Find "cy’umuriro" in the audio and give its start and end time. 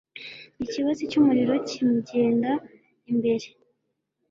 1.11-1.53